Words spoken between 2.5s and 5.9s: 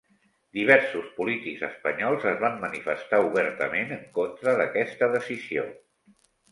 manifestar obertament en contra d'aquesta decisió.